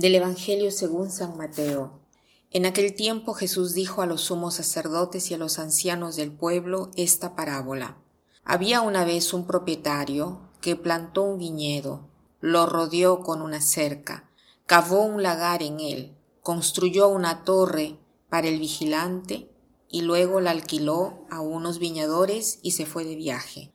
Del 0.00 0.14
Evangelio 0.14 0.70
según 0.70 1.10
San 1.10 1.36
Mateo. 1.36 2.00
En 2.50 2.64
aquel 2.64 2.94
tiempo 2.94 3.34
Jesús 3.34 3.74
dijo 3.74 4.00
a 4.00 4.06
los 4.06 4.22
sumos 4.22 4.54
sacerdotes 4.54 5.30
y 5.30 5.34
a 5.34 5.36
los 5.36 5.58
ancianos 5.58 6.16
del 6.16 6.32
pueblo 6.32 6.90
esta 6.96 7.36
parábola. 7.36 7.98
Había 8.42 8.80
una 8.80 9.04
vez 9.04 9.34
un 9.34 9.46
propietario 9.46 10.40
que 10.62 10.74
plantó 10.74 11.24
un 11.24 11.38
viñedo, 11.38 12.08
lo 12.40 12.64
rodeó 12.64 13.20
con 13.20 13.42
una 13.42 13.60
cerca, 13.60 14.30
cavó 14.64 15.02
un 15.02 15.22
lagar 15.22 15.62
en 15.62 15.80
él, 15.80 16.16
construyó 16.42 17.08
una 17.08 17.44
torre 17.44 17.98
para 18.30 18.48
el 18.48 18.58
vigilante 18.58 19.50
y 19.90 20.00
luego 20.00 20.40
la 20.40 20.52
alquiló 20.52 21.26
a 21.28 21.42
unos 21.42 21.78
viñadores 21.78 22.58
y 22.62 22.70
se 22.70 22.86
fue 22.86 23.04
de 23.04 23.16
viaje. 23.16 23.70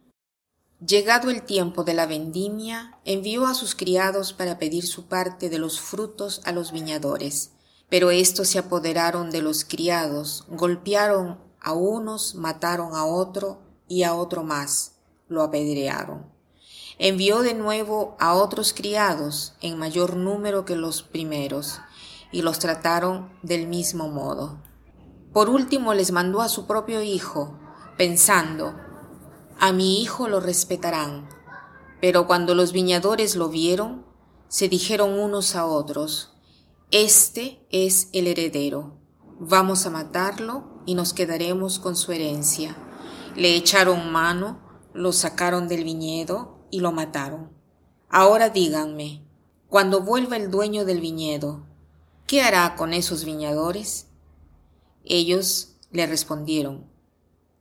Llegado 0.80 1.30
el 1.30 1.44
tiempo 1.44 1.86
de 1.86 1.94
la 1.94 2.06
vendimia, 2.06 3.00
envió 3.06 3.48
a 3.48 3.54
sus 3.54 3.76
criados 3.76 4.34
para 4.34 4.60
pedir 4.60 4.86
su 4.86 5.06
parte 5.08 5.50
de 5.50 5.58
los 5.58 5.80
frutos 5.80 6.42
a 6.44 6.52
los 6.52 6.74
viñadores. 6.74 7.52
Pero 7.88 8.12
éstos 8.12 8.50
se 8.50 8.60
apoderaron 8.60 9.32
de 9.32 9.42
los 9.42 9.64
criados, 9.64 10.44
golpearon 10.50 11.40
a 11.62 11.72
unos, 11.72 12.36
mataron 12.36 12.94
a 12.94 13.06
otro 13.06 13.62
y 13.88 14.04
a 14.04 14.16
otro 14.16 14.44
más, 14.44 14.96
lo 15.30 15.44
apedrearon. 15.44 16.30
Envió 17.00 17.42
de 17.42 17.54
nuevo 17.54 18.18
a 18.20 18.34
otros 18.34 18.74
criados 18.74 19.54
en 19.62 19.78
mayor 19.78 20.18
número 20.18 20.66
que 20.66 20.76
los 20.76 21.04
primeros, 21.04 21.80
y 22.32 22.42
los 22.42 22.60
trataron 22.60 23.32
del 23.44 23.68
mismo 23.68 24.10
modo. 24.10 24.62
Por 25.32 25.50
último 25.50 25.94
les 25.94 26.12
mandó 26.12 26.42
a 26.42 26.50
su 26.50 26.68
propio 26.68 27.02
hijo, 27.02 27.58
pensando, 27.98 28.76
a 29.60 29.72
mi 29.72 30.02
hijo 30.02 30.28
lo 30.28 30.40
respetarán. 30.40 31.30
Pero 32.02 32.28
cuando 32.28 32.56
los 32.56 32.72
viñadores 32.72 33.36
lo 33.36 33.50
vieron, 33.50 34.06
se 34.48 34.70
dijeron 34.70 35.20
unos 35.20 35.56
a 35.56 35.66
otros, 35.66 36.34
Este 36.92 37.66
es 37.72 38.10
el 38.14 38.28
heredero, 38.28 38.98
vamos 39.40 39.86
a 39.86 39.90
matarlo 39.90 40.82
y 40.86 40.96
nos 40.96 41.14
quedaremos 41.14 41.80
con 41.80 41.96
su 41.96 42.12
herencia. 42.12 42.76
Le 43.36 43.56
echaron 43.56 44.12
mano, 44.12 44.60
lo 44.94 45.12
sacaron 45.12 45.68
del 45.68 45.84
viñedo 45.84 46.60
y 46.72 46.80
lo 46.80 46.92
mataron. 46.92 47.52
Ahora 48.10 48.50
díganme, 48.50 49.26
cuando 49.68 50.02
vuelva 50.02 50.38
el 50.38 50.52
dueño 50.52 50.86
del 50.86 51.02
viñedo, 51.02 51.66
¿qué 52.28 52.42
hará 52.44 52.76
con 52.76 52.94
esos 52.94 53.26
viñadores? 53.26 54.08
Ellos 55.04 55.76
le 55.92 56.06
respondieron, 56.08 56.86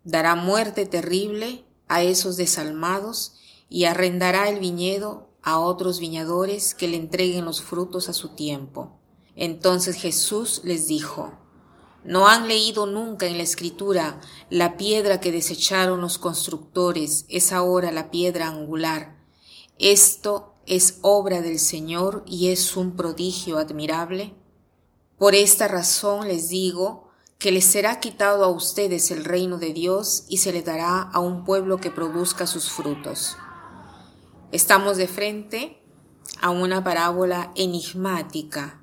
dará 0.05 0.35
muerte 0.35 0.87
terrible 0.87 1.65
a 1.89 2.03
esos 2.03 2.37
desalmados 2.37 3.35
y 3.69 3.85
arrendará 3.85 4.49
el 4.49 4.61
viñedo 4.61 5.29
a 5.43 5.59
otros 5.59 6.01
viñadores 6.01 6.75
que 6.75 6.89
le 6.89 6.97
entreguen 6.97 7.45
los 7.45 7.63
frutos 7.63 8.09
a 8.09 8.13
su 8.13 8.31
tiempo. 8.31 8.99
Entonces 9.37 9.97
Jesús 9.97 10.63
les 10.65 10.87
dijo, 10.87 11.33
¿No 12.05 12.29
han 12.29 12.49
leído 12.49 12.85
nunca 12.87 13.27
en 13.27 13.39
la 13.39 13.45
escritura 13.45 14.21
la 14.51 14.77
piedra 14.77 15.21
que 15.21 15.33
desecharon 15.33 16.03
los 16.03 16.19
constructores 16.19 17.25
es 17.31 17.51
ahora 17.51 17.91
la 17.93 18.11
piedra 18.11 18.49
angular? 18.49 19.17
Esto 19.79 20.55
es 20.67 20.99
obra 21.01 21.41
del 21.41 21.59
Señor 21.59 22.23
y 22.27 22.49
es 22.49 22.77
un 22.77 22.95
prodigio 22.95 23.57
admirable. 23.57 24.35
Por 25.17 25.35
esta 25.35 25.67
razón 25.67 26.29
les 26.29 26.49
digo 26.49 27.04
que 27.45 27.53
les 27.53 27.67
será 27.67 28.01
quitado 28.01 28.43
a 28.43 28.49
ustedes 28.49 29.11
el 29.11 29.23
reino 29.23 29.59
de 29.59 29.75
Dios 29.75 30.25
y 30.31 30.39
se 30.39 30.51
le 30.51 30.63
dará 30.63 31.03
a 31.03 31.21
un 31.21 31.45
pueblo 31.45 31.77
que 31.77 31.91
produzca 31.91 32.47
sus 32.47 32.71
frutos. 32.71 33.37
Estamos 34.51 34.97
de 34.97 35.07
frente 35.07 35.85
a 36.41 36.49
una 36.49 36.83
parábola 36.83 37.53
enigmática 37.55 38.83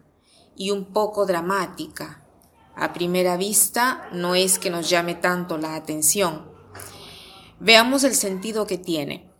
y 0.55 0.69
un 0.69 0.93
poco 0.93 1.25
dramática. 1.25 2.23
A 2.75 2.93
primera 2.93 3.35
vista 3.35 4.07
no 4.13 4.35
es 4.35 4.59
que 4.59 4.69
nos 4.69 4.87
llame 4.91 5.15
tanto 5.15 5.57
la 5.57 5.73
atención. 5.73 6.47
Veamos 7.59 8.03
el 8.03 8.13
sentido 8.13 8.67
que 8.67 8.77
tiene. 8.77 9.33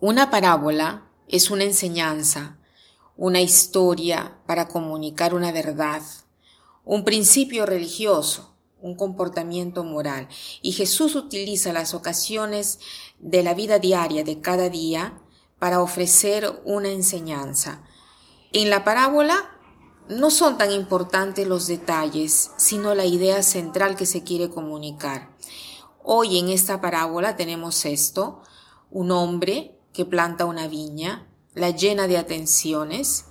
Una 0.00 0.30
parábola 0.30 1.10
es 1.28 1.50
una 1.50 1.64
enseñanza, 1.64 2.56
una 3.14 3.42
historia 3.42 4.38
para 4.46 4.68
comunicar 4.68 5.34
una 5.34 5.52
verdad, 5.52 6.00
un 6.82 7.04
principio 7.04 7.66
religioso, 7.66 8.53
un 8.84 8.94
comportamiento 8.94 9.82
moral. 9.82 10.28
Y 10.60 10.72
Jesús 10.72 11.16
utiliza 11.16 11.72
las 11.72 11.94
ocasiones 11.94 12.78
de 13.18 13.42
la 13.42 13.54
vida 13.54 13.78
diaria 13.78 14.24
de 14.24 14.40
cada 14.40 14.68
día 14.68 15.18
para 15.58 15.80
ofrecer 15.80 16.60
una 16.66 16.90
enseñanza. 16.90 17.82
En 18.52 18.68
la 18.68 18.84
parábola 18.84 19.58
no 20.08 20.30
son 20.30 20.58
tan 20.58 20.70
importantes 20.70 21.48
los 21.48 21.66
detalles, 21.66 22.50
sino 22.58 22.94
la 22.94 23.06
idea 23.06 23.42
central 23.42 23.96
que 23.96 24.04
se 24.04 24.22
quiere 24.22 24.50
comunicar. 24.50 25.34
Hoy 26.02 26.38
en 26.38 26.50
esta 26.50 26.82
parábola 26.82 27.36
tenemos 27.36 27.86
esto, 27.86 28.42
un 28.90 29.10
hombre 29.10 29.78
que 29.94 30.04
planta 30.04 30.44
una 30.44 30.68
viña, 30.68 31.26
la 31.54 31.70
llena 31.70 32.06
de 32.06 32.18
atenciones, 32.18 33.24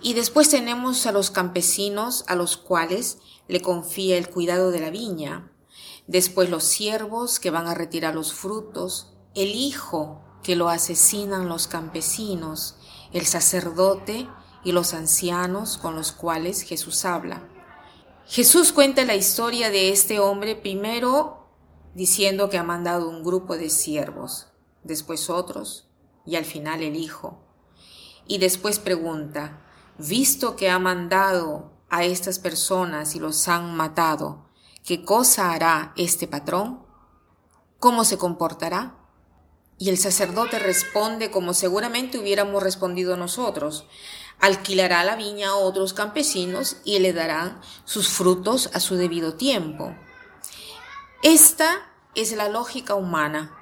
y 0.00 0.14
después 0.14 0.48
tenemos 0.48 1.06
a 1.06 1.12
los 1.12 1.30
campesinos 1.30 2.24
a 2.28 2.34
los 2.34 2.56
cuales 2.56 3.18
le 3.48 3.60
confía 3.60 4.16
el 4.16 4.28
cuidado 4.28 4.70
de 4.70 4.80
la 4.80 4.90
viña, 4.90 5.50
después 6.06 6.50
los 6.50 6.64
siervos 6.64 7.40
que 7.40 7.50
van 7.50 7.66
a 7.66 7.74
retirar 7.74 8.14
los 8.14 8.32
frutos, 8.32 9.14
el 9.34 9.48
hijo 9.48 10.22
que 10.42 10.56
lo 10.56 10.68
asesinan 10.68 11.48
los 11.48 11.66
campesinos, 11.66 12.76
el 13.12 13.26
sacerdote 13.26 14.28
y 14.64 14.72
los 14.72 14.94
ancianos 14.94 15.78
con 15.78 15.94
los 15.94 16.12
cuales 16.12 16.62
Jesús 16.62 17.04
habla. 17.04 17.48
Jesús 18.26 18.72
cuenta 18.72 19.04
la 19.04 19.16
historia 19.16 19.70
de 19.70 19.90
este 19.90 20.20
hombre 20.20 20.54
primero 20.54 21.48
diciendo 21.94 22.50
que 22.50 22.58
ha 22.58 22.62
mandado 22.62 23.08
un 23.08 23.24
grupo 23.24 23.56
de 23.56 23.70
siervos, 23.70 24.48
después 24.84 25.30
otros 25.30 25.88
y 26.26 26.36
al 26.36 26.44
final 26.44 26.82
el 26.82 26.96
hijo. 26.96 27.42
Y 28.26 28.38
después 28.38 28.78
pregunta, 28.78 29.64
visto 29.98 30.56
que 30.56 30.70
ha 30.70 30.78
mandado 30.78 31.72
a 31.90 32.04
estas 32.04 32.38
personas 32.38 33.14
y 33.14 33.20
los 33.20 33.48
han 33.48 33.74
matado, 33.76 34.46
¿qué 34.84 35.04
cosa 35.04 35.52
hará 35.52 35.92
este 35.96 36.26
patrón? 36.26 36.86
¿Cómo 37.78 38.04
se 38.04 38.18
comportará? 38.18 38.96
Y 39.78 39.90
el 39.90 39.98
sacerdote 39.98 40.58
responde 40.58 41.30
como 41.30 41.54
seguramente 41.54 42.18
hubiéramos 42.18 42.62
respondido 42.62 43.16
nosotros. 43.16 43.86
Alquilará 44.40 45.04
la 45.04 45.16
viña 45.16 45.50
a 45.50 45.56
otros 45.56 45.94
campesinos 45.94 46.78
y 46.84 46.98
le 46.98 47.12
darán 47.12 47.60
sus 47.84 48.08
frutos 48.08 48.70
a 48.74 48.80
su 48.80 48.96
debido 48.96 49.34
tiempo. 49.34 49.94
Esta 51.22 51.92
es 52.14 52.32
la 52.32 52.48
lógica 52.48 52.94
humana. 52.94 53.57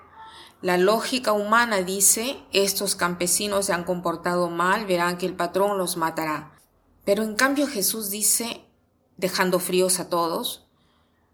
La 0.62 0.78
lógica 0.78 1.32
humana 1.32 1.82
dice, 1.82 2.38
estos 2.52 2.94
campesinos 2.94 3.66
se 3.66 3.72
han 3.72 3.84
comportado 3.84 4.48
mal, 4.48 4.86
verán 4.86 5.18
que 5.18 5.26
el 5.26 5.36
patrón 5.36 5.76
los 5.76 5.96
matará. 5.96 6.58
Pero 7.04 7.22
en 7.22 7.34
cambio 7.34 7.66
Jesús 7.66 8.10
dice, 8.10 8.64
dejando 9.16 9.58
fríos 9.60 10.00
a 10.00 10.08
todos, 10.08 10.66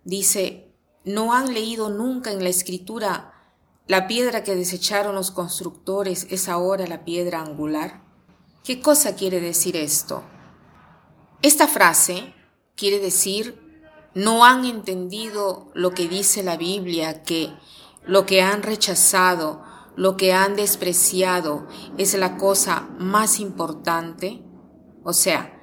dice, 0.04 0.74
¿no 1.04 1.34
han 1.34 1.54
leído 1.54 1.88
nunca 1.88 2.32
en 2.32 2.42
la 2.42 2.50
escritura 2.50 3.32
la 3.86 4.06
piedra 4.06 4.44
que 4.44 4.56
desecharon 4.56 5.14
los 5.14 5.30
constructores 5.30 6.26
es 6.30 6.48
ahora 6.48 6.86
la 6.86 7.04
piedra 7.04 7.40
angular? 7.40 8.02
¿Qué 8.64 8.80
cosa 8.80 9.16
quiere 9.16 9.40
decir 9.40 9.76
esto? 9.76 10.22
Esta 11.42 11.66
frase 11.66 12.34
quiere 12.76 12.98
decir, 12.98 13.60
no 14.14 14.44
han 14.44 14.64
entendido 14.64 15.70
lo 15.74 15.92
que 15.92 16.08
dice 16.08 16.42
la 16.42 16.56
Biblia, 16.56 17.22
que 17.22 17.52
lo 18.06 18.26
que 18.26 18.42
han 18.42 18.62
rechazado, 18.62 19.62
lo 19.96 20.16
que 20.16 20.32
han 20.32 20.56
despreciado 20.56 21.66
es 21.98 22.14
la 22.14 22.36
cosa 22.36 22.88
más 22.98 23.40
importante. 23.40 24.42
O 25.04 25.12
sea, 25.12 25.60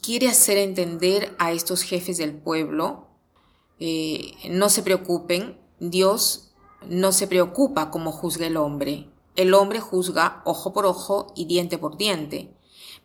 quiere 0.00 0.28
hacer 0.28 0.58
entender 0.58 1.34
a 1.38 1.52
estos 1.52 1.82
jefes 1.82 2.18
del 2.18 2.34
pueblo, 2.34 3.08
eh, 3.78 4.32
no 4.50 4.68
se 4.68 4.82
preocupen, 4.82 5.60
Dios 5.80 6.52
no 6.88 7.12
se 7.12 7.26
preocupa 7.26 7.90
como 7.90 8.12
juzga 8.12 8.46
el 8.46 8.56
hombre. 8.56 9.08
El 9.34 9.54
hombre 9.54 9.80
juzga 9.80 10.42
ojo 10.44 10.72
por 10.72 10.86
ojo 10.86 11.32
y 11.34 11.46
diente 11.46 11.78
por 11.78 11.96
diente. 11.96 12.54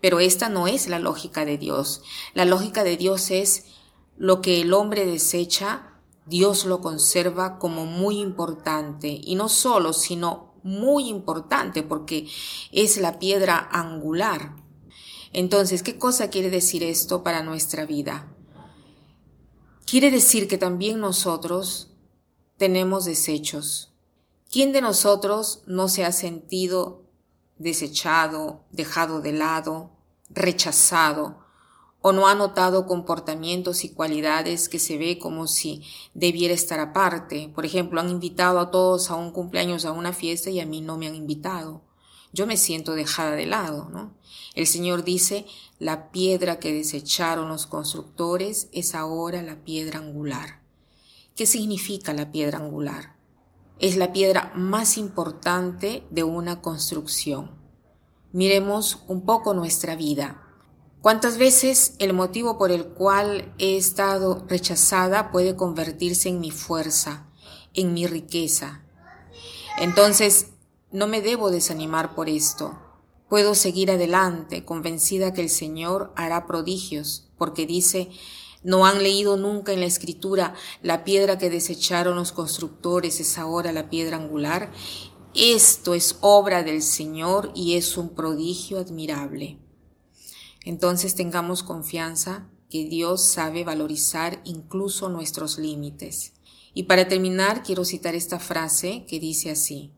Pero 0.02 0.20
esta 0.20 0.50
no 0.50 0.68
es 0.68 0.88
la 0.88 1.00
lógica 1.00 1.46
de 1.46 1.58
Dios. 1.58 2.04
La 2.34 2.46
lógica 2.46 2.84
de 2.84 2.98
Dios 2.98 3.32
es 3.32 3.66
lo 4.18 4.42
que 4.42 4.62
el 4.62 4.74
hombre 4.74 5.06
desecha, 5.06 5.97
Dios 6.28 6.66
lo 6.66 6.82
conserva 6.82 7.60
como 7.60 7.86
muy 7.86 8.20
importante. 8.20 9.20
Y 9.24 9.36
no 9.36 9.50
solo, 9.50 9.94
sino 9.94 10.54
muy 10.64 11.08
importante 11.08 11.84
porque 11.84 12.28
es 12.72 12.98
la 12.98 13.20
piedra 13.20 13.70
angular 13.72 14.68
entonces, 15.34 15.84
¿qué 15.84 15.98
cosa 15.98 16.30
quiere 16.30 16.50
decir 16.50 16.84
esto 16.84 17.24
para 17.24 17.44
nuestra 17.44 17.86
vida? 17.86 18.28
Quiere 19.86 20.12
decir 20.12 20.48
que 20.48 20.58
también 20.58 21.00
nosotros 21.00 21.92
tenemos 22.58 23.06
desechos. 23.06 23.94
¿Quién 24.52 24.72
de 24.72 24.82
nosotros 24.82 25.62
no 25.68 25.90
se 25.90 26.06
ha 26.06 26.12
sentido 26.12 27.04
desechado, 27.58 28.66
dejado 28.72 29.22
de 29.22 29.34
lado? 29.34 29.92
rechazado 30.30 31.47
o 32.02 32.12
no 32.12 32.28
ha 32.28 32.36
notado 32.36 32.86
comportamientos 32.86 33.84
y 33.84 33.90
cualidades 33.90 34.70
que 34.70 34.80
se 34.80 34.98
ve 34.98 35.18
como 35.18 35.48
si 35.48 35.84
debiera 36.14 36.54
estar 36.54 36.80
aparte. 36.80 37.52
Por 37.54 37.66
ejemplo, 37.66 38.00
han 38.00 38.10
invitado 38.10 38.60
a 38.60 38.72
todos 38.72 39.10
a 39.10 39.16
un 39.16 39.32
cumpleaños, 39.32 39.86
a 39.86 39.92
una 39.92 40.14
fiesta 40.14 40.50
y 40.50 40.60
a 40.60 40.66
mí 40.66 40.82
no 40.82 40.98
me 40.98 41.08
han 41.08 41.16
invitado. 41.16 41.82
Yo 42.34 42.46
me 42.46 42.58
siento 42.58 42.94
dejada 42.94 43.32
de 43.32 43.46
lado, 43.46 43.90
¿no? 43.90 44.14
El 44.54 44.68
Señor 44.68 45.04
dice, 45.04 45.46
la 45.80 46.12
piedra 46.12 46.60
que 46.60 46.74
desecharon 46.74 47.50
los 47.50 47.68
constructores 47.68 48.70
es 48.72 48.96
ahora 48.96 49.42
la 49.42 49.64
piedra 49.64 50.00
angular. 50.00 50.62
¿Qué 51.36 51.46
significa 51.46 52.14
la 52.14 52.32
piedra 52.32 52.58
angular? 52.58 53.16
Es 53.80 53.96
la 53.96 54.12
piedra 54.12 54.52
más 54.56 54.98
importante 54.98 56.04
de 56.10 56.24
una 56.24 56.62
construcción. 56.62 57.52
Miremos 58.32 59.04
un 59.08 59.26
poco 59.26 59.54
nuestra 59.54 59.96
vida. 59.96 60.47
¿Cuántas 61.08 61.38
veces 61.38 61.94
el 62.00 62.12
motivo 62.12 62.58
por 62.58 62.70
el 62.70 62.88
cual 62.88 63.56
he 63.60 63.78
estado 63.78 64.44
rechazada 64.50 65.32
puede 65.32 65.56
convertirse 65.56 66.28
en 66.28 66.42
mi 66.42 66.52
fuerza, 66.52 67.30
en 67.74 67.94
mi 67.94 68.08
riqueza? 68.08 68.84
Entonces, 69.80 70.48
no 70.92 71.08
me 71.08 71.22
debo 71.22 71.50
desanimar 71.50 72.14
por 72.14 72.28
esto. 72.28 72.78
Puedo 73.30 73.56
seguir 73.56 73.90
adelante, 73.90 74.66
convencida 74.66 75.32
que 75.32 75.40
el 75.40 75.50
Señor 75.50 76.12
hará 76.18 76.46
prodigios, 76.46 77.30
porque 77.38 77.66
dice, 77.66 78.10
no 78.62 78.86
han 78.86 79.02
leído 79.02 79.38
nunca 79.38 79.72
en 79.72 79.80
la 79.80 79.86
escritura 79.86 80.56
la 80.84 81.06
piedra 81.06 81.38
que 81.38 81.50
desecharon 81.50 82.18
los 82.18 82.34
constructores 82.34 83.22
es 83.22 83.38
ahora 83.38 83.72
la 83.72 83.90
piedra 83.90 84.18
angular. 84.18 84.74
Esto 85.34 85.94
es 85.94 86.18
obra 86.20 86.64
del 86.64 86.82
Señor 86.82 87.54
y 87.56 87.78
es 87.78 87.96
un 87.96 88.10
prodigio 88.10 88.78
admirable. 88.78 89.58
Entonces 90.68 91.16
tengamos 91.16 91.64
confianza 91.64 92.46
que 92.70 92.84
Dios 92.84 93.26
sabe 93.26 93.64
valorizar 93.64 94.42
incluso 94.44 95.08
nuestros 95.08 95.58
límites. 95.58 96.34
Y 96.74 96.84
para 96.84 97.08
terminar, 97.08 97.64
quiero 97.64 97.86
citar 97.86 98.16
esta 98.16 98.38
frase 98.38 99.06
que 99.08 99.22
dice 99.22 99.50
así. 99.50 99.94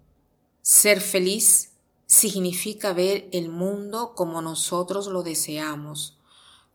Ser 0.61 1.01
feliz 1.01 1.71
significa 2.05 2.93
ver 2.93 3.29
el 3.31 3.49
mundo 3.49 4.13
como 4.15 4.43
nosotros 4.43 5.07
lo 5.07 5.23
deseamos, 5.23 6.19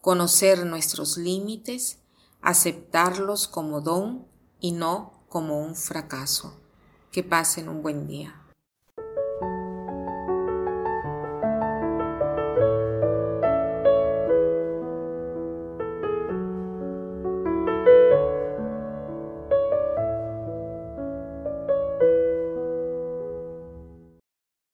conocer 0.00 0.66
nuestros 0.66 1.16
límites, 1.16 2.00
aceptarlos 2.42 3.46
como 3.46 3.80
don 3.80 4.26
y 4.58 4.72
no 4.72 5.22
como 5.28 5.60
un 5.60 5.76
fracaso. 5.76 6.52
Que 7.12 7.22
pasen 7.22 7.68
un 7.68 7.80
buen 7.80 8.08
día. 8.08 8.43